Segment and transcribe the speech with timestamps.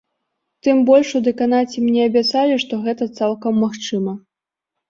[0.67, 4.19] Тым больш у дэканаце мне абяцалі, што гэта цалкам магчыма.